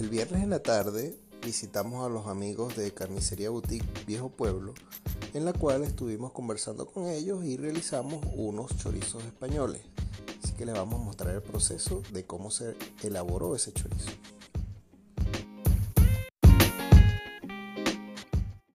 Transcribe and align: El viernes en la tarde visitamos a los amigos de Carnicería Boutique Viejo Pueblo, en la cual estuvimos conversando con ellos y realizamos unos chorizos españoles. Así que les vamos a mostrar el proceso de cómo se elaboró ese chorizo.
El 0.00 0.08
viernes 0.08 0.42
en 0.42 0.50
la 0.50 0.58
tarde 0.58 1.16
visitamos 1.44 2.04
a 2.04 2.08
los 2.08 2.26
amigos 2.26 2.74
de 2.74 2.92
Carnicería 2.92 3.50
Boutique 3.50 3.86
Viejo 4.08 4.28
Pueblo, 4.28 4.74
en 5.34 5.44
la 5.44 5.52
cual 5.52 5.84
estuvimos 5.84 6.32
conversando 6.32 6.86
con 6.86 7.06
ellos 7.06 7.44
y 7.44 7.56
realizamos 7.56 8.24
unos 8.34 8.76
chorizos 8.76 9.22
españoles. 9.22 9.82
Así 10.42 10.52
que 10.54 10.66
les 10.66 10.74
vamos 10.74 11.00
a 11.00 11.04
mostrar 11.04 11.32
el 11.32 11.42
proceso 11.42 12.02
de 12.12 12.24
cómo 12.26 12.50
se 12.50 12.74
elaboró 13.04 13.54
ese 13.54 13.72
chorizo. 13.72 14.10